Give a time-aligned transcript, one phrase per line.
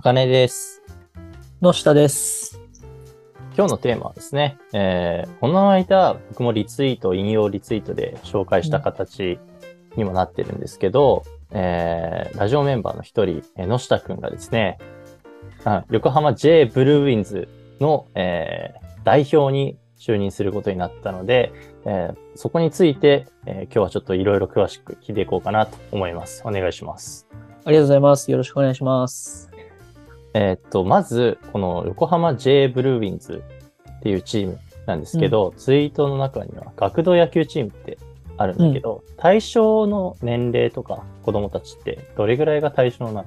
[0.00, 0.80] あかねです。
[1.60, 2.58] の下です。
[3.54, 9.38] 今日のテーマはですね、えーこの間僕もリツイート、引用リツイートで紹介した形
[9.96, 14.78] にもなってるんですけど、えーラジオメンバーの一人、えー野下くんがですね、
[15.66, 17.46] あ横浜 J ブルーウィンズ
[17.78, 21.52] の、えー代表に就任することになったので、
[21.84, 26.42] えーそこについて、えー今日はちょっといろいろ詳しく聞いていこうかなと思います。
[26.46, 27.28] お願いします。
[27.66, 28.30] ありがとうございます。
[28.30, 29.49] よろしくお願いします。
[30.34, 33.42] えーっと、まず、この横浜 J ブルーウィンズ
[33.98, 37.98] っていうチームなんですけど、ツイートの中には学童野球チームって
[38.36, 43.26] あるんだけど、対象の年齢とか子供たちってどれぐらいが対象なの？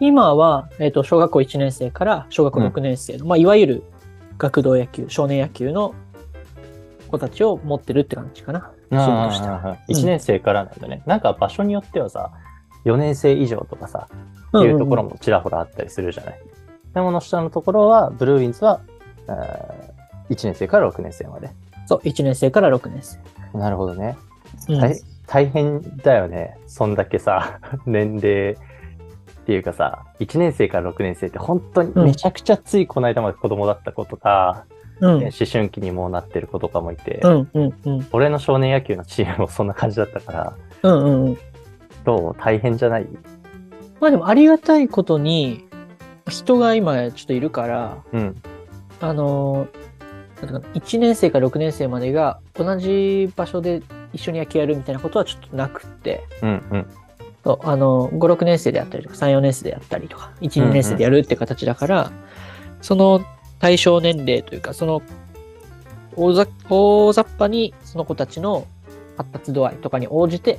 [0.00, 3.82] 今は、えっ、と、小学校1年生から小学校6年生の、まあ、いわゆる
[4.38, 5.94] 学童野球、少年野球の
[7.08, 8.72] 子たちを持ってるって感じかな。
[8.90, 9.78] チームとしては。
[9.88, 11.02] 1年生からなんだね。
[11.06, 12.30] なんか場所によってはさ、
[12.84, 14.08] 4年生以上とかさ、
[14.58, 16.40] っていうところもちらほらあったりするじゃない。
[16.94, 18.80] でもの下のところは、ブルーウィンズは、
[19.28, 19.96] えー
[20.28, 21.50] 1年生から6年生まで。
[21.86, 23.20] そう、1年生から6年生。
[23.56, 24.16] なるほどね。
[24.68, 24.96] うん大
[25.28, 26.56] 大変だよね。
[26.66, 28.56] そんだけさ、 年齢っ
[29.46, 34.64] ていうかさ、1年生から6年生って本当にめちゃくちゃついこの間まで子供だった子とか、
[35.00, 35.10] うん。
[35.18, 38.06] 思春期にもうなってる子とかもいて、うん、うん、うん。
[38.12, 41.38] 俺の少年野球のチームもそんな感じだったから、うん、うん、うん。
[42.04, 42.34] どう？
[42.36, 43.06] 大変じゃない？
[44.00, 45.66] まあでもありがたいことに、
[46.28, 48.42] 人が今ちょっといるから、うん。
[49.00, 56.86] あのー、なんていうかな1年生から6年生までが同じ場所で一緒に野球やるみたいなことはちょっとなくって、うんうん。
[57.44, 62.10] そうあの、5、6年生でやったりとか、3、4年生でやったりとか、1、2年生でやるって形だから、
[62.82, 63.24] その
[63.58, 65.02] 対象年齢というか、その
[66.16, 68.66] 大ざ大雑把にその子たちの
[69.16, 70.58] 発達度合いとかに応じて、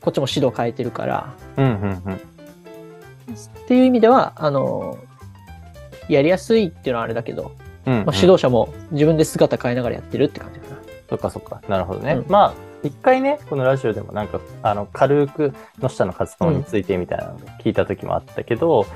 [0.00, 2.20] こっちも指導変えてるから、うんうんうん。
[3.22, 4.98] っていう意味では、あの、
[6.08, 7.52] やりやすいっていうのはあれだけど、
[7.86, 10.82] うんうんまあ、指導者も自分で姿変えながらやってるって感じかな。
[11.08, 11.62] そっかそっか。
[11.68, 12.12] なるほどね。
[12.12, 18.86] うんまあ、一回ね、このラジオでもなんか、あの、軽くの下の活動についてみたいなのを聞いた時もあったけど、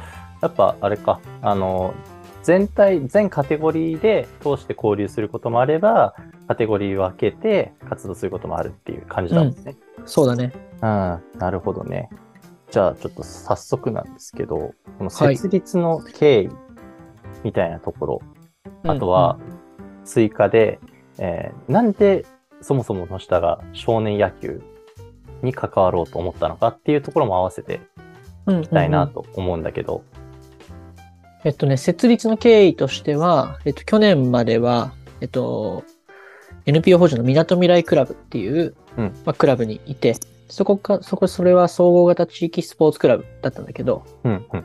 [0.43, 1.95] やっぱあれか、あの、
[2.43, 6.15] 全体、全カテゴリーで通して交流することもあれば、
[6.47, 9.77] カテゴリー分けて活動することもあるっていう感じだもんね。
[10.05, 10.53] そうだね。
[10.77, 12.09] うん、なるほどね。
[12.71, 14.56] じゃあ、ちょっと早速なんですけど、
[14.99, 16.50] このはい設立の経緯
[17.44, 18.22] みたいなところ、
[18.84, 19.38] あとは、
[20.04, 20.78] 追加で、
[21.19, 22.25] えーなんで
[22.62, 24.62] そもそもの下が少年野球
[25.43, 27.81] に関わろうと思ったのかっていうところも合わせて
[28.47, 30.03] うん、いきたいなうんうんと思うんだけど、
[31.44, 35.84] えっとね、設立の経緯としては、えっと、去年までは、えっと、
[36.65, 39.15] NPO 法人の港未来クラブっていう、うん。
[39.25, 40.16] まあ、クラブにいて、
[40.49, 44.65] そこか、そこ、それは総合型地域スポーツクラブだったんだけど、うんうん。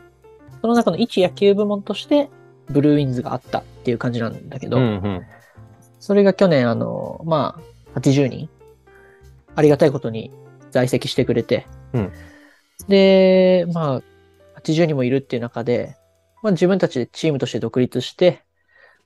[0.62, 2.30] その中の一野球部門として、
[2.70, 5.22] ブルーウィンズがあったっていう感じなんだけど、うんうん。
[6.00, 7.60] それが去年、あの、ま
[7.96, 8.50] あ、80人、
[9.56, 10.32] ありがたいことに
[10.70, 12.12] 在籍してくれて、うん。
[12.88, 14.02] で、まあ、
[14.62, 15.96] 80人もいるっていう中で、
[16.42, 18.44] まあ自分たちでチームとして独立して、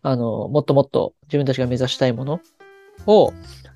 [0.02, 2.42] あの、もっともっと自分たちが目指したいもの
[3.08, 3.34] を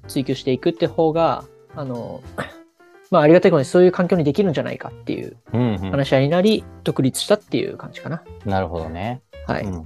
[0.08, 1.44] 追求していくって方が、
[1.76, 2.22] あの、
[3.12, 8.24] まあありがたいことにそういう環境にできるんじゃないかっていううんうん話し合いになり、独立したっていう感じかな。
[8.46, 9.22] なるほどね。
[9.48, 9.64] はい。
[9.64, 9.86] うんうん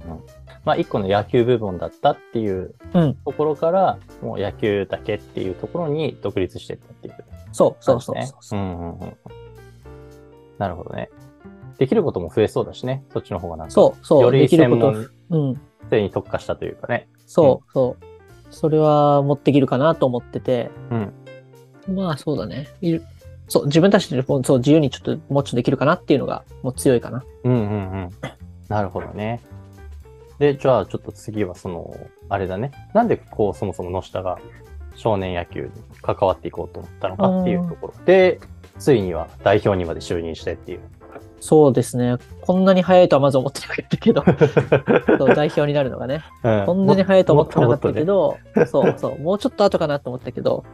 [0.64, 7.14] まあ、一個の野球部門だったっていううんところから、もう野球だけっていうところに独立していったっていう
[7.52, 8.60] そうそうそうそうそう。
[8.60, 9.16] んうんうん
[10.58, 11.10] なるほどね。
[11.78, 13.72] できることも増えそうだしね、そっちの方がなんか。
[13.72, 14.22] そうそう。
[14.22, 15.08] より専門。
[15.30, 15.60] うん。
[15.90, 17.08] 性に特化したというかね。
[17.26, 18.04] そう、そう。
[18.50, 21.94] それは持ってきるかなと思ってて、うん。
[21.94, 22.68] まあそうだね。
[23.48, 27.24] そう、自分たちでもそう自由にちょっともうちょっとできるかなっていうのがもう強いかな。
[27.44, 27.64] うんうんう
[28.06, 28.10] ん。
[28.68, 29.40] なるほどね。
[30.38, 31.94] で、じゃあちょっと次はその、
[32.28, 32.72] あれだね。
[32.92, 34.38] なんでこう、そもそも野下が
[34.96, 35.70] 少年野球に
[36.02, 38.40] 関わっていこうと思ったのかっていうところで、
[38.78, 40.80] ついには代表にまで就任してっていう。
[41.40, 42.16] そうですね。
[42.40, 44.24] こんなに早いとはまず思ってなかったけど、
[45.34, 46.22] 代表になるのがね。
[46.42, 50.64] うんこんなに早いと思ってなかったけもど、そうそう、もうちょっと後かなと思ったけど、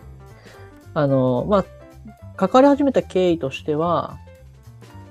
[0.94, 1.64] あの、まあ、
[2.40, 4.16] 関わり始めた経緯としては、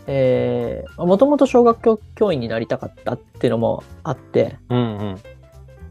[0.07, 5.19] えー、もともと小学教教員になりたかったっていうのもあって、うんうん。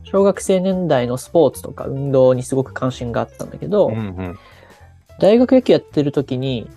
[0.02, 4.38] 小学生年代のスポーツとか運動にすごく関心があったんだけど、うんうん。
[5.20, 6.69] 大学野球やってる時に、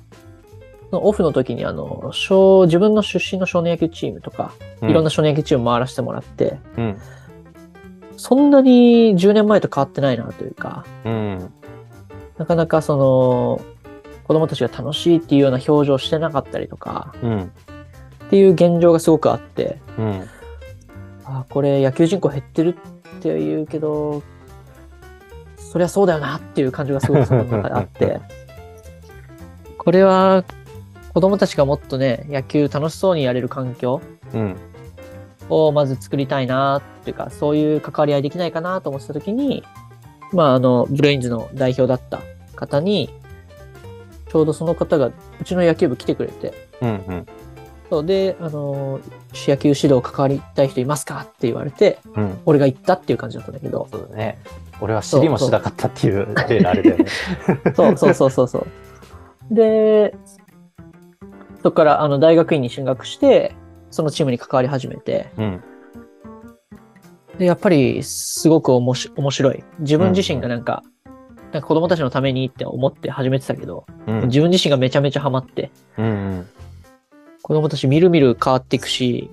[0.91, 4.53] オフの時にあの、小、自分の出身の少年野球チームとか、
[4.83, 6.97] いろんな少年野球チーム回らせてもらって、うん。
[8.15, 11.51] そんなに10年前と変わってないなというか、うん。
[12.37, 13.70] なかなかその、
[14.31, 17.41] 子供たちが楽しいっていうような表情してなかったりとか、うん。
[17.41, 20.29] っていう現状がすごくあって、うん。
[21.25, 24.23] あこれ野球人口減ってるって言うけど、
[25.57, 28.21] そりゃそうだよなっていう感じがすごくその中であって、
[29.77, 30.45] これは
[31.13, 33.99] 子供たちがもっとね、野球楽しそうにやれる環境
[34.33, 34.55] うん。
[35.49, 39.65] をまず作りたいなっていうか、そういう関わり合いできないかなと思ってた時に、
[40.31, 42.21] まああの、ブレインズの代表だった
[42.55, 43.09] 方に、
[44.31, 45.13] ちょうどその方がう
[45.43, 46.89] ちの野球部来てくれて、うん。
[46.89, 47.25] うん。
[47.89, 49.01] そうで、あの、
[49.33, 52.39] 野球指導関わりたい人いますかって言われて、うん。
[52.45, 54.39] 俺が行ったっていう感じだったんだけど、そうだね。
[54.79, 57.05] 俺は知りもしなかったっていう例のあれだよね。
[57.75, 58.59] そうそうそうそうそ
[59.51, 59.53] う。
[59.53, 60.15] で、
[61.57, 63.53] そこからあの大学院に進学して、
[63.89, 65.63] そのチームに関わり始めて、うん。
[67.37, 69.61] で、やっぱりすごくおもし面白い。
[69.79, 70.83] 自分自身がなんか、
[71.51, 74.27] なんか子供たちのためにって思って始めてたけど、うん。
[74.27, 76.05] 自分自身がめちゃめちゃハマって、うん。
[76.05, 76.49] うん。
[77.41, 79.29] 子供たちみるみる変わっていくし、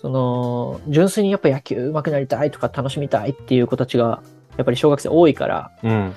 [0.00, 4.22] その、純粋にやっぱ野球上手くなりたいとか楽しみたいっていう子たちが、
[4.56, 6.14] やっぱり小学生多いから、うん。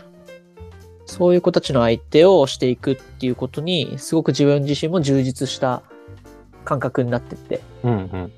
[1.05, 5.81] そういう子たちの相手をしていくっていうことに、すごく自分自身も充実した
[6.63, 7.59] 感覚になってって。
[7.83, 7.91] うん。
[7.91, 8.31] うん。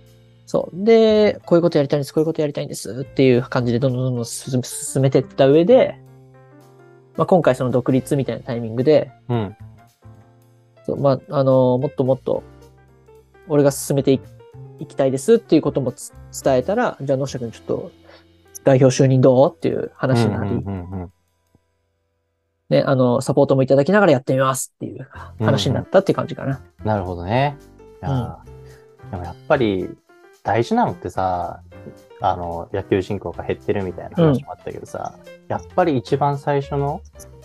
[0.47, 0.85] そう。
[0.85, 5.99] で、こういうことやりたいんです、こういうことやりたいんですっていう感じでどんどんどんどん進進めていった上で、
[7.15, 9.55] まあ、今回その独立みたいなタイミングで、うん。
[10.85, 12.43] そうまあ、あのもっともっと、
[13.47, 14.19] 俺が進めてい
[14.79, 16.11] いきたいですっていうこともつ
[16.43, 17.91] 伝えたら、じゃあ野下君ちょっと
[18.63, 20.91] 代表就任どうっていう話になり、うん。
[20.91, 21.11] うん。
[22.69, 25.07] ね、あの、サポートもいただきながらやってみますっていう
[25.39, 26.61] 話になったっていう感じかな。
[26.83, 27.57] なるほどね。
[28.01, 29.89] いやーでもやっぱり
[30.43, 31.61] 大事なのってさ、
[32.25, 35.13] あの、野球人口が減ってるみたいな話もあったけどさ、
[35.49, 37.01] やっぱり一番最初の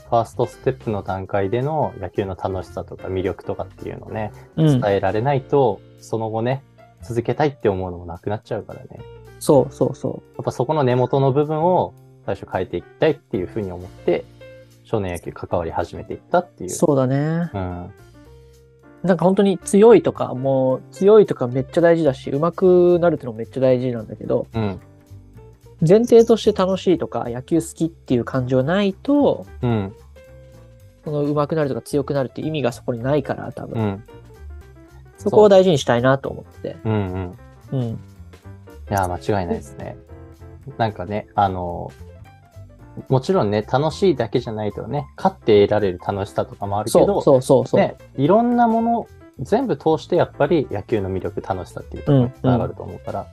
[0.08, 4.96] ファーストステップの段階での野球の楽しさとか魅力とかっていうのをね、うん伝。
[4.96, 6.62] えられないと、その後ね、
[7.02, 9.00] 続けたいって思うのもなくなっちゃうからね。
[9.40, 11.94] そうそうそやっぱそこの根元の部分を
[12.24, 14.24] 最初変えていきたいっていうふうに思って、
[14.84, 16.70] 少年野球関わり始めていったっていう。
[16.70, 16.72] う。
[16.72, 17.50] そうだね。
[17.52, 17.92] うん。
[19.02, 24.80] なんか本当に強いとか、もう強いとかめっちゃ大事だし、上手くなるってのもめっちゃ大事なんだけど、うん。
[25.80, 29.94] 前提として楽しいとか、野球好きっていう感情がないと、うん。
[31.04, 33.80] その上手くなるとか強くなるって意味がそこにないから、多分。
[33.80, 34.04] うん。
[35.16, 36.76] そこを大事にしたいなと思って。
[36.84, 36.92] うん。
[36.92, 37.38] うん。
[37.72, 37.82] うん。
[37.90, 37.96] い
[38.90, 39.96] や、間違いないですね。
[40.76, 41.92] なんかね、あの、
[43.08, 47.80] もちろんね、楽しいだけじゃないとね、勝って得られる楽しさとかもあるけそうど、そうそうそう。
[47.80, 49.06] ね、いろんなもの、
[49.40, 53.26] 全部通してやっぱり野球の魅力、楽しさっていうところにつながると思うから、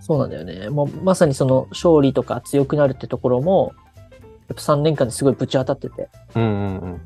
[0.00, 0.70] そうなんだよね。
[0.70, 3.74] もうまさにその勝利とか強くなるってところも、
[4.48, 6.08] やっぱ3年間ですごいぶち当たってて。
[6.34, 7.00] うんうんうん。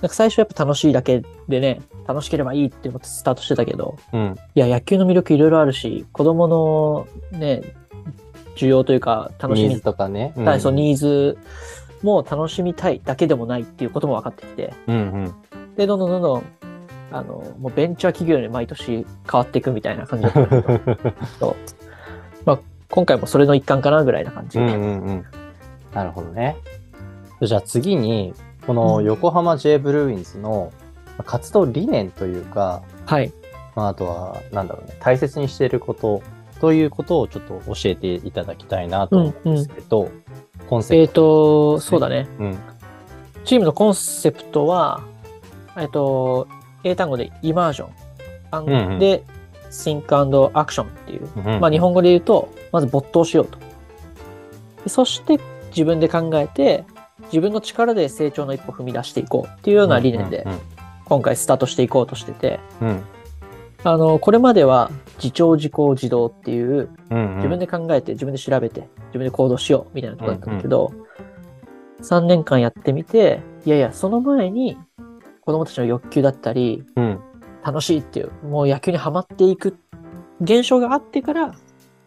[0.00, 4.36] なんか最初やっぱ楽しいだけでね、楽しければいいって思ってスタートしてたけど、うん。
[4.54, 7.62] いや、野球の魅力いろいろあるし、子供のね、
[8.60, 10.32] 需要というか、楽しみニーズとかね。
[10.36, 11.38] たい、そう、ニーズ
[12.02, 15.34] も楽しみたいだけでもないっていうことも分かってきて、うんうん。
[15.76, 16.42] で、どんどんどんどん、
[17.12, 21.56] あの、もうベンチャー企業に毎年変わっていくみたいな感じだったんだけど、
[22.44, 22.58] まあ、
[22.90, 24.58] 今回もそれの一環かなぐらいな感じ。
[24.58, 25.24] うんうんうん。
[25.94, 26.56] なるほどね。
[27.42, 28.34] じゃあ次に、
[28.66, 30.72] この横浜 J ブルーインズの
[31.16, 33.32] まあ活動理念というか、はい。
[33.74, 36.22] まあ、あとは、なんだろうね、大切にしていること
[36.60, 40.10] ということをちょっと教えていただきたいなと思うんですけど、
[40.68, 41.74] コンセえっ、プト。
[41.76, 42.28] と、そうだね。
[42.38, 42.58] うん。
[43.44, 45.02] チームのコンセプトは、
[45.76, 46.46] えっ、と、
[46.84, 47.90] 英単語でイマージョン。
[48.52, 49.22] うんうんで、
[49.70, 51.28] think and action っていう。
[51.36, 53.58] うんまあ日本語で言うと、まず没頭しようと。
[54.84, 56.84] でそして自分で考えて、
[57.26, 60.58] 自分の力で成長の一歩踏み出していこうっていうような理念でうん
[61.04, 63.02] 今回スタートしていこうとしてて、うん
[63.82, 64.90] あの、これまでは
[65.22, 67.36] 自重自行自動っていううんうん。
[67.36, 70.92] 自分で考えて自分で調べて自分で行動しようみたいなところだったんだけど、
[72.02, 74.76] 3年間やってみて、いやいや、その前に
[75.40, 77.20] 子供たちの欲求だったり、うん。
[77.62, 79.76] 楽しいっていう、もう野球にはまっていく
[80.40, 81.54] 現象があってから、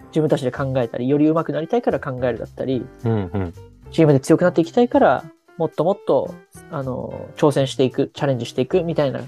[0.08, 3.54] 自分たちで考えたり、より上手くなりたいから考えるだったり、うんうん。
[3.92, 5.24] チームで強くなっていきたいから、
[5.58, 6.34] もっともっと、
[6.72, 9.22] あの、挑戦していく、チャレンジしていくみたいな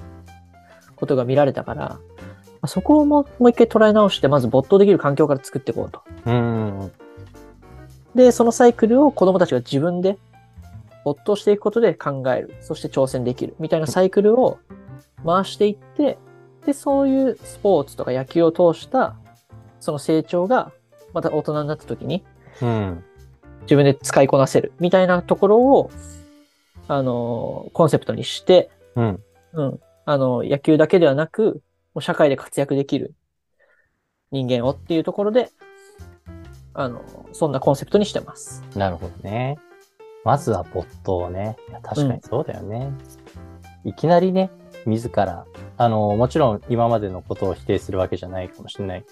[0.96, 2.00] ことが見られたから、
[2.68, 6.02] そこをもう一回捉え直して、まず没頭できる環境から作っていこうと。
[6.26, 6.92] うんうん。
[8.16, 10.18] で、そのサイクルを子供たちが自分で
[11.04, 12.56] 没頭していくことで考える。
[12.62, 13.56] そして挑戦できる。
[13.60, 14.60] みたいなサイクルを
[15.26, 16.18] 回していって、
[16.66, 19.16] で、そういうスポーツとか野球を通した、
[19.80, 20.72] その成長が、
[21.14, 22.24] また大人になった時に
[22.62, 23.04] うん。
[23.62, 24.74] 自分で使いこなせる。
[24.80, 25.92] みたいなところを、
[26.88, 29.20] あの、コンセプトにして、うん。
[29.54, 29.80] うん。
[30.06, 31.62] あの、野球だけではなく、
[32.00, 33.14] う社会で活躍できる
[34.32, 35.52] 人間をっていうところで、
[36.74, 38.64] あの、そんなコンセプトにしてます。
[38.76, 39.58] なるほどね。
[40.24, 41.58] まずは没頭ね。
[41.84, 42.92] 確かにそうだよね。
[43.84, 44.50] いきなりね、
[44.86, 45.46] 自ら、
[45.78, 49.04] あの、もちろん今までのことを否定するわけじゃないかもしれないっ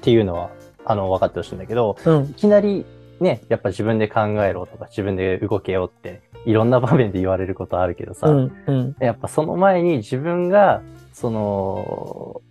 [0.00, 0.50] ていうのは、
[0.84, 2.34] あの、分かってほしいんだけど、うんい。
[2.34, 2.84] きなり
[3.20, 8.52] ね、やっぱ自分で考えろとか自分で動けよって、いろんな場面で言われることあるけどさ、うん。
[8.66, 8.96] うん。
[9.00, 12.42] やっぱその前に自分が、その、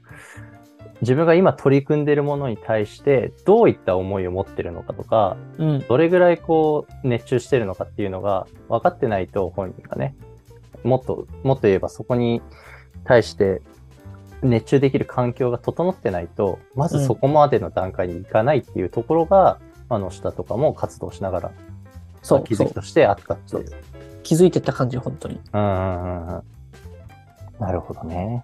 [1.01, 5.85] 自分が今取り組んでるものに対してどういった思いを持ってるのかとか、うん。
[5.87, 10.15] どれぐらいこう熱中してるのかっていうのが分かってないと本人がね、
[10.83, 12.41] もっと、もっと言えばそこに
[13.03, 13.61] 対して
[14.41, 21.51] 熱中できる環境が整ってないと、まずそこまでの段階に行かないっていうところが、あの下とかも活動しながら
[22.27, 22.73] そう、気づき。
[22.73, 23.65] としてあったっていう。
[24.23, 25.39] 気づいてった感じ、本当に。
[25.53, 26.43] うんうんうんうん。
[27.59, 28.43] なるほどね。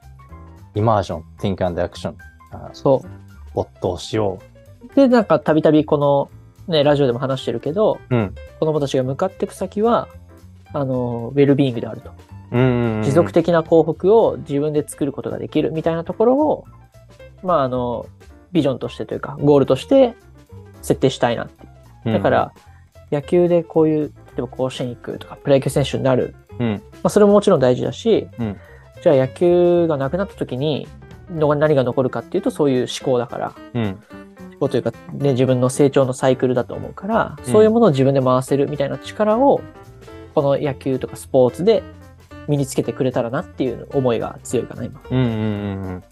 [0.75, 2.13] イマージョン、think and action。
[2.52, 3.04] あそ
[3.54, 4.40] 没頭しよ
[4.92, 4.96] う。
[4.96, 6.30] で、なんか、たびたびこの、
[6.68, 8.16] ね、ラジオでも話してるけど、う。
[8.16, 8.36] うん。
[8.60, 10.08] 子供たちが向かっていく先は、
[10.72, 12.12] あの、ウェルビーイングであると。
[12.52, 13.04] うんうんうん。
[13.04, 16.66] 持続的な幸福を自分で作ることができるみたいなところを、
[17.44, 18.06] まあ、あの、
[18.54, 20.16] ビジョンとしてというか、ゴールとして
[20.82, 21.68] 設定したいなって。
[22.06, 22.54] うんだか、ら、
[23.13, 26.36] 野球でこういう、例えば甲子園行くとか、プロ野球選手になる。
[26.60, 26.72] うん。
[26.72, 28.58] まあ、それももちろん大事だし、うん
[29.03, 30.88] じゃあ野球がなくなった時に、
[31.29, 33.84] の何が残るかっていうと、そういう思考だから、うん。
[33.84, 33.98] 思
[34.62, 39.60] 考というか、ね、自分の成長のサイクルだと思うから、うんそういうものを自分で回せるみたいな力を、
[40.34, 41.84] この野球とかスポーツで
[42.48, 45.01] 身につけてくれたらなっていう思いが強いかな、今。
[45.12, 45.39] うんうんうんう
[45.98, 46.03] ん。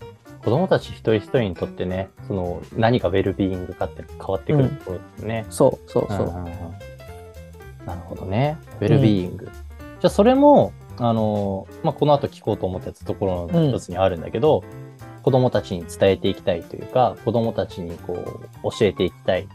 [0.43, 5.46] 子供たち一人一人にとってね、その何がウェルビーイングかって変わってくるところですね。
[5.50, 6.27] そう、そう、そう。
[6.27, 6.51] んんん
[7.86, 8.58] なるほどね。
[8.80, 9.46] ウェルビーイング。
[9.46, 14.64] じゃあそれも、あの、まあ、この後聞こうと思ったところの一つにあるんだけど、
[15.24, 19.48] 子供たちに伝えていきたいというか、子供たちにこう、教えていきたい。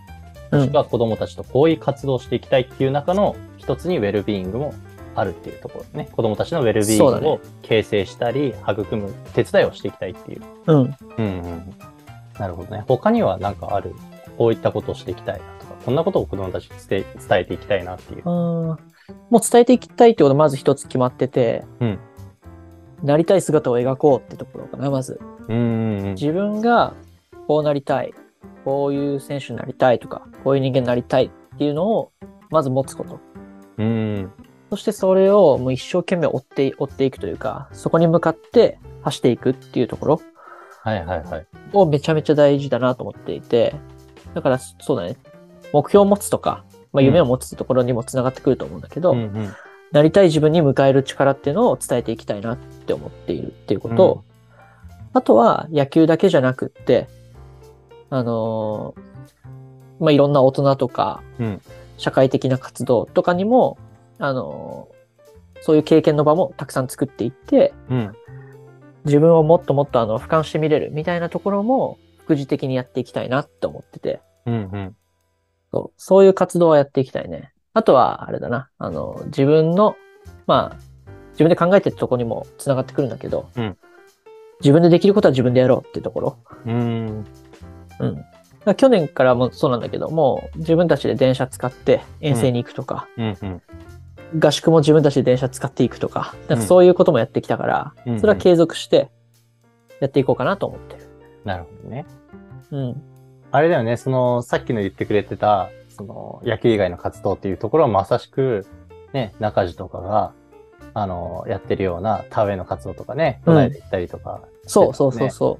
[0.53, 4.75] もしくは子供たちとこういう活動をしていきたいっていう中の一つにウェルビーイングも
[5.17, 6.09] あるっていうところね。
[6.13, 10.43] 子供たちのウェルビーイングを形成したり、育む手伝いをしていきたいっていう。
[10.67, 10.77] うん。
[10.77, 11.75] うんうん。
[12.39, 12.85] なるほどね。
[12.87, 13.95] 他には何かある？
[14.39, 18.23] こういったことをしていきたいなとか、こんなことを子供たちに伝えていきたいなっていう。
[18.25, 18.31] う
[18.73, 18.79] ん
[19.31, 21.99] もう伝えていきたいってことまず一つ決まってて、うん
[23.03, 25.21] なりたい姿を描こうってところかな、まず。
[25.49, 26.15] うんうんうん。
[26.15, 26.95] 自分が
[27.47, 28.15] こうなりたい、
[28.65, 32.13] こういう選手になりたいとか、こういう人間になりたいっていうのを
[32.51, 33.21] まず持つこと。
[33.79, 34.33] うん。
[34.71, 40.21] そしてそれをもう一生懸命追って、追っていくというか、そこに向かって走っていくっていうところ
[40.83, 41.47] はいはいはい。
[41.73, 43.75] をめちゃめちゃ大事だなと思っていて、
[44.35, 45.17] だからそうだね、
[45.73, 49.55] 目標を持つとか、まあ、夢を持つところにもつながってくると思うんだけど、うんうん。
[49.93, 54.25] なりたい自分に迎える力っていうのを伝えていきたいなって思っているっていうこと、
[55.13, 57.09] あとは野球だけじゃなくって、
[58.11, 59.01] あのー
[60.01, 61.61] まあ、いろんな大人とか、うん
[61.99, 63.79] 社会的な活動とかにも、
[64.19, 64.97] あのー
[65.63, 68.13] そういう経験の場もたくさん作っていって、うん。
[69.05, 74.97] 自分をもっともっとあの俯瞰してみれるみたいなところも副次的にやっていきたいなって思ってて、うんうん。
[75.73, 77.53] そうそういう活動をやっていきたいね。
[77.75, 79.97] あとは、あれだな、あの、自分の、
[80.47, 80.77] まあ、
[81.33, 83.77] 自分で考えてるところにもつながってくるんだけど、うん
[84.61, 86.39] 自分でできることは自分でやろうっていうところ。
[86.65, 87.27] うん。
[87.99, 88.75] うん。
[88.75, 93.47] 去年からもそうなんだけども、自分たちで電車使って遠征に行くとか、うんう
[94.39, 94.41] ん。
[94.41, 99.11] 合宿も自分たちで電車使っていくとか、なんかうんそういうこともやってきたから、うんそれは継続して
[100.01, 101.03] やっていこうかなと思ってる。
[101.45, 102.07] なるほどね。
[102.71, 103.03] うん。
[103.57, 108.67] あれだよね、その、さっきの言ってくれてた、その、野球以外の活動っていうところはまさしく、
[109.15, 110.35] ね、中地とかが、
[110.93, 113.55] あの、やってるような田植えの活動とかね、うん。
[113.55, 115.59] 都内で行ったりとか、そうそうそうそ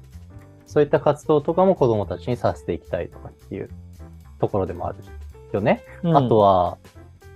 [0.67, 0.83] そう。
[0.83, 3.69] いった活動とかも子供たちにさせていきたいとかっていう
[4.39, 4.97] ところでもある
[5.51, 5.81] よね。
[6.03, 6.09] う。
[6.09, 6.17] うん。
[6.17, 6.77] あとは、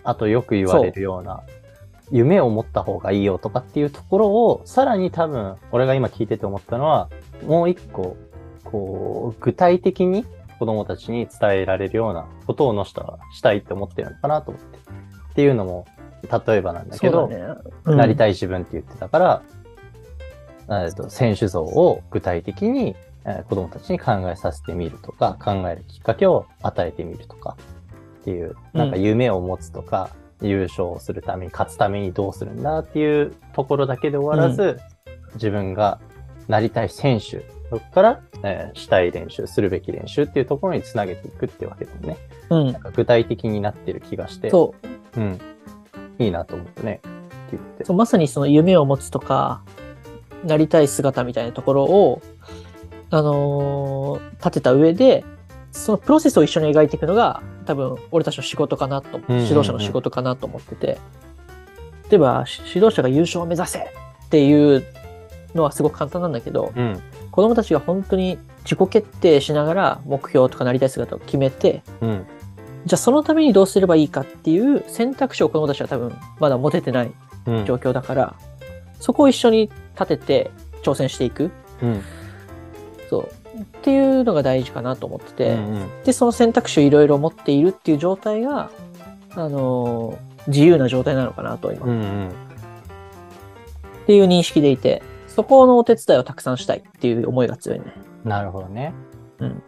[0.04, 1.42] あとよく言われるような、
[2.12, 7.10] 夢を持った方がいいよとかっていうところを、さらに多分、俺が今聞いてて思ったのは、
[7.48, 8.16] もう一個、
[8.64, 10.24] こう、具体的に
[10.62, 14.78] 子供たちに伝えられるようなことをのした、したいって思ってるのかなと思って。
[14.78, 15.88] っていうのも、
[16.22, 17.38] 例えばなんだけど、ね。
[17.86, 19.42] うんなりたい自分って言ってたか
[20.70, 27.58] ら、えっと選手像を具体的に、えー子供たちに考えさせてみるとか、考えるきっかけを与えてみるとか
[28.22, 30.12] っていう、なんか夢を持つとか、
[30.44, 34.80] 優勝するために、勝つためにどうするんだっていうところだけで終わらず、
[35.34, 36.00] 自分が
[36.48, 42.18] なりたい選手、そこから、えーしたい練習、するべき練習っていうところにつなげていくってわけだよね。
[42.50, 42.82] うんなん。
[42.82, 44.76] か具体的になってる気がして、そ
[45.16, 45.20] う。
[45.20, 45.40] うん。
[46.20, 47.00] いいなと思ってね。
[47.50, 49.62] 聞いててそうまさにその夢を持つとか、
[50.46, 52.22] なりたい姿みたいなところを、
[53.10, 55.24] あのー立てた上で、
[55.72, 60.98] そのプロセスを一緒に描いていくのが、多分、俺たちの仕事かなと、指導者の仕事かなと思ってて、
[62.10, 63.84] 例えば、し指導者が優勝を目指せっ
[64.30, 64.84] ていう
[65.56, 67.00] のはすごく簡単なんだけど、うん。
[67.32, 72.26] 子供たちが本当に自己決定しながら目標とかなりたい姿を決めて、うん。
[72.86, 77.12] じゃあそのためにどうすればいいかっていう選択肢を子供たちは多分まだ持ててない
[77.48, 77.66] うん。
[77.66, 78.36] 状況だから、
[79.00, 80.52] そこを一緒に立てて
[80.84, 81.52] 挑戦していく。
[81.82, 82.02] うん。
[83.10, 83.30] そう。
[83.62, 88.70] っていうのが大事かなと思ってて、うんうんで、その選択肢をいろいろ持っているっていう状態が、
[89.36, 92.32] あのー自由な状態なのかなと今、っうんうん。
[94.08, 97.86] ていう認識でいて、そこのお手伝いをたくさんしたいっていう思いが強いね。
[98.26, 98.94] なるほどね。
[99.40, 99.64] うん。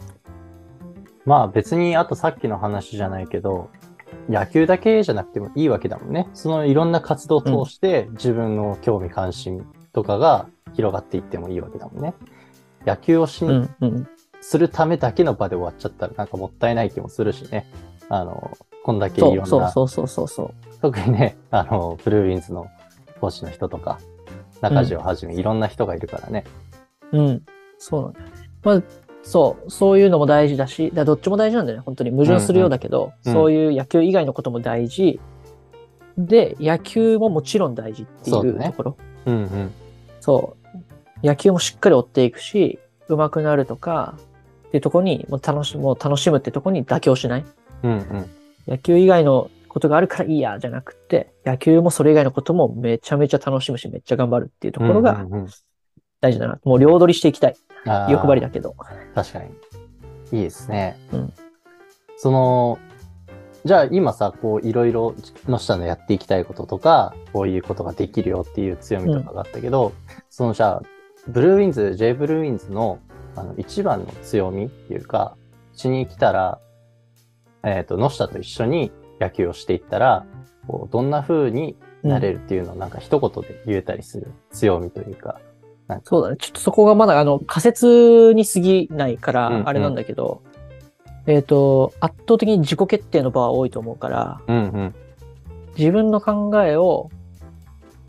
[1.25, 3.69] まあ別にあとさっきの話じゃないけど、
[4.29, 6.29] 野球だけじゃなくてもいいわけだもんね。
[6.33, 12.13] そのいろんな活動を通して自分の興味関心とかが広がっていってもいいわけだもんね。
[12.85, 14.07] 野球をし、うん、うん。
[14.41, 17.65] するためだけの場で終わっちゃったらなんかもったいない気もするしね。
[18.09, 20.53] あの、こんだけいろんな、そうそうそうそうそう。
[20.81, 22.67] 特にね、あの、ブルーウィンズの
[23.21, 23.99] コーチの人とか、
[24.69, 26.45] 中地をはじめいろんな人がいるからね。
[27.11, 27.41] うん。
[27.77, 28.31] そうなんだよね。
[28.63, 28.83] まあ、
[29.23, 31.83] そう、そういうのも大事だし、だどっちも大事なんだよね。
[31.85, 35.19] 本当に矛盾するようだけど、うんうんそういう野球以外のことも大事。
[36.17, 38.97] で、野球ももちろん大事っていそうところ。
[39.25, 39.71] うんうん。
[40.19, 40.55] そ
[41.23, 41.27] う。
[41.27, 44.15] 野球もしっかり追っていくし、上手くなるとか、
[44.67, 47.45] っていうところに、もう楽しもう楽しむってところに妥協しない。
[47.83, 48.25] うんうん。
[48.67, 55.47] 野球以外のことがあるからいいや、じゃなくて、野球もそれ以外のこともめちゃめちゃ楽しむし、めっちゃ頑張るっていうところがうんうんうん
[56.21, 56.57] 大事だな。
[56.63, 57.55] もう両取りしていきたい。
[58.09, 58.75] 欲張りだけど。
[59.13, 59.49] 確かに。
[60.31, 60.97] いいですね。
[61.11, 61.33] うん
[62.15, 62.79] その、
[63.65, 65.15] じゃあ今さ、こういろいろ
[65.49, 69.91] の下のやっていきたいこととか、こういうことができるよっていう強みとかがあったけど、
[70.29, 70.83] そのじゃあ、
[71.27, 72.99] ブルーウィンズ、J ブルーウィンズの
[73.35, 75.35] あの一番の強みっていうか、
[75.73, 76.59] うちに来たら、
[77.63, 78.91] えっ、と、野下と一緒に
[79.23, 80.25] 野球をしていったら、
[80.67, 85.39] こうどんな風になれるっていうのをなんか一言で言えたりする強みというか、
[85.87, 86.37] かそうだね。
[86.37, 90.41] ちょっとそこがまだ、あの、仮説に過ぎないかうんうんら、あれなんだけど、
[91.25, 94.93] えっ、と、圧倒的に自己決定の場は多いと思うから、うん
[95.77, 97.09] 自分の考えを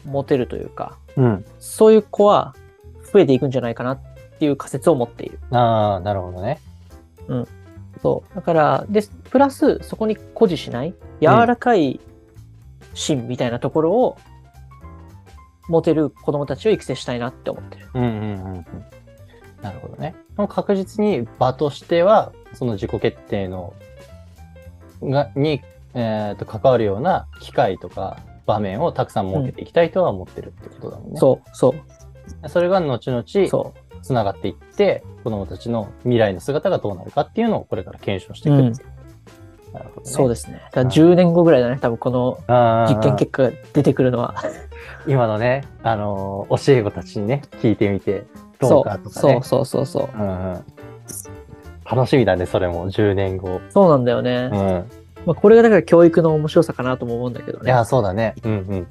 [0.05, 1.25] 持てるというか、うん。
[1.25, 1.45] うん。
[1.59, 2.55] そういう子は
[3.11, 3.99] 増えていくんじゃないかなっ
[4.39, 5.39] ていう仮説を持っている。
[5.51, 6.61] ああ、なるほどね。
[8.05, 8.35] そう。
[8.35, 12.01] だから、で、プラス、そこに誇示しない、柔らかい
[12.93, 14.19] 芯みたいなところを
[15.69, 17.89] 持てる子供たちを育成したいなって思ってる。
[17.95, 18.67] うんうんうんうん。
[19.63, 20.15] なるほどね。
[20.51, 23.73] 確実に場としては、その自己決定の、
[25.03, 25.63] が、に、
[25.95, 31.17] えっ、と、関わるような機会とか場面をたくさん設けていきたいとは思ってるってことだもんね。
[31.19, 31.75] そう、そ
[32.43, 33.84] う、それが後々、そう。
[34.05, 38.89] つながっていって、子供たちの未来の姿がどうなるかっていうのをこれから検証していくっていう。
[39.73, 40.13] なるほどね。
[40.13, 40.61] そうですね。
[40.67, 42.39] だから10年後ぐらいだね、多分この
[42.87, 44.35] 実験結果が出てくるのは。
[45.09, 48.25] 今のね、あのー教え子たちにね、聞いてみて、
[48.61, 49.43] どそうう、かとかねそう。
[49.43, 50.23] そうそうそう。
[50.23, 50.65] うんうん。
[51.91, 53.61] 楽しみだね、それも、10年後。
[53.71, 54.51] そうなんだよね。
[54.53, 54.85] うん。
[55.27, 57.65] まあ、これがだから教育の面白さかなとも思うんだけどね。
[57.67, 58.35] いや、そうだね。
[58.45, 58.87] うん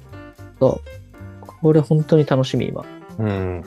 [1.64, 2.84] これ本当に楽しみ、今。
[3.18, 3.64] うん。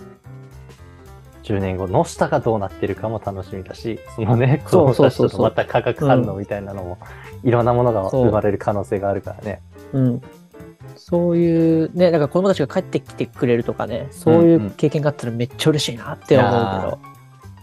[1.49, 1.57] うん。
[1.57, 6.97] 10年後、の下がどうなってるかも楽しみだし、そのね、子供たちそうそうそうそうとまた化学反応みたいなのも、
[7.43, 9.61] いろんなものがそう生まれる可能性があるからね。
[9.93, 10.21] うん。
[10.95, 16.99] そういう、ね、だから子供たちが帰ってきてくれるとかね、そういんうんう経験があったらめっちゃ嬉しいなって思うけど。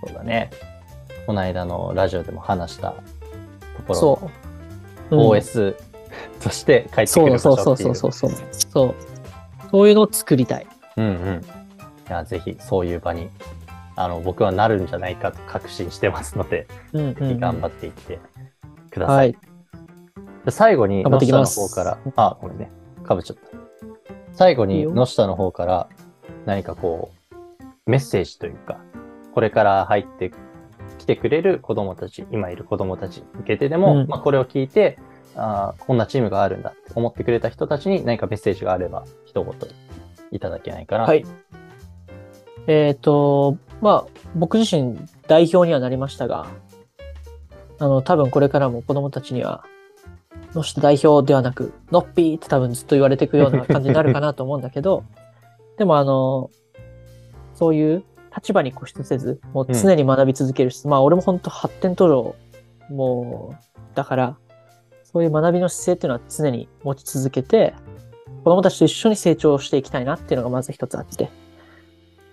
[0.06, 0.50] そうだね。
[1.26, 2.96] この間のラジオでも話したと
[3.86, 4.26] ころそう。
[4.26, 4.44] うん
[5.10, 5.76] OS
[6.40, 7.94] として帰ってくそうる場そうそう所っていう。
[7.94, 8.40] そうそうそう。
[8.50, 8.94] そう。
[9.70, 10.66] そういうのを作りたい。
[10.96, 11.42] うんうん。
[12.08, 13.28] いや、ぜひそういう場に、
[13.96, 17.40] あの、僕はなるんじゃないかと確信してますので、うんうん、うん。
[17.40, 18.18] 頑張っていって
[18.90, 19.12] くださ。
[19.12, 19.36] はいい。
[20.44, 22.70] で最後に、野下の方から、あ、ごめんね。
[23.04, 23.42] かぶっちゃった。
[24.32, 25.88] 最後に、野下の方から
[26.44, 28.78] 何かこう、メッセージというか、
[29.32, 30.32] これから入って
[30.98, 34.98] きてくれる子供たち、今いる子供たちに向けてでも、うんまあこれを聞いて、
[35.36, 39.54] あーこんなチームがあるんだって思ってくれた人たちに何かメッセージがあれば、一言
[40.30, 41.04] いただけないかな。
[41.04, 41.24] はい。
[42.66, 46.46] えっ、と、まあ、僕自身代表にはなりましたが、
[47.78, 49.62] あの、多分これからも子供たちには、
[50.54, 55.04] の下代表ではなく、のっぴーって多分ずっと言われていくような感じになるかなと思うんだけど、
[55.76, 56.48] でもあの、
[57.52, 58.02] そういう
[58.34, 62.34] 立場に固執せず、もう常に学び続けるし、まあ俺も本当発展途上、
[62.88, 64.38] もう、だから、
[65.02, 67.74] そういう学びの姿勢っていうのは常に持ち続けて、
[68.44, 71.28] 子供たちと一緒に成長していきたいなっていうのがまず一つあって。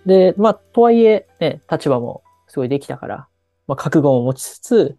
[0.06, 3.28] で、まあ、とはいえ、ね、立場もすごいできたから、
[3.66, 4.96] まあ、覚悟を持ちつつ、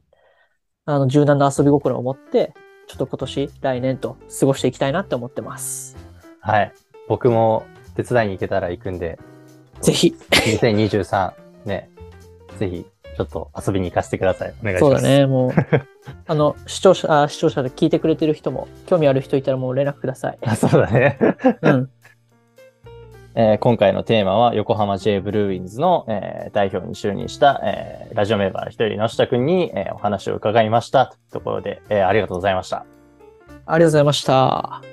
[0.86, 2.54] あの、柔軟な遊び心を持って、
[2.88, 5.98] ちょっと今年、来年と過ごしていきたいなって思ってます。
[6.40, 6.74] はい。
[7.08, 9.20] 僕も手伝いに行けたら行くんで、
[9.82, 10.16] ぜひ。
[10.32, 11.34] 2023
[11.66, 11.90] ね、
[12.58, 12.86] ぜひ
[13.16, 14.54] ちょっと遊びに行かせてください。
[14.62, 14.92] お願いします。
[14.96, 15.02] そうだ。
[15.02, 15.52] ね、もう。
[16.28, 20.38] あの、視聴者、あ視聴者で聞いてくれてる人も、興味ある人いたらもう連絡ください。
[20.42, 21.18] あ そうだね。
[21.62, 21.90] うん。
[23.36, 32.78] えー今回のテーマは横浜 J ブルーインズの、えー代表に就任した、えーラジオメンバー一人の下くんに、えーお話を伺いましたとところで、えーありがとうございました。
[32.78, 32.86] あり
[33.66, 34.93] がとうございました。